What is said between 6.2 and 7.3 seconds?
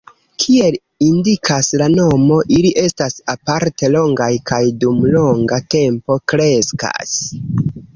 kreskas.